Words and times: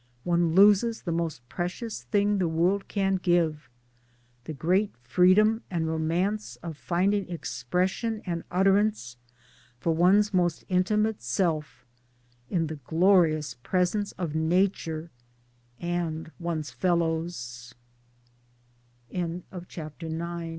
One 0.23 0.55
loses 0.55 1.03
the 1.03 1.11
most 1.11 1.47
precious 1.47 2.05
thing 2.05 2.39
the 2.39 2.47
world 2.47 2.87
can 2.87 3.17
give 3.17 3.69
the 4.45 4.51
great 4.53 4.95
freedom 5.03 5.61
and 5.69 5.87
romance 5.87 6.55
of 6.63 6.75
finding 6.75 7.29
expression 7.29 8.23
and 8.25 8.43
utterance 8.49 9.17
for 9.79 9.93
one's 9.93 10.33
most 10.33 10.65
intimate 10.69 11.21
self 11.21 11.85
in 12.49 12.65
the 12.65 12.77
glorious 12.77 13.53
presence 13.53 14.11
of 14.13 14.33
Nature 14.33 15.11
and 15.79 16.31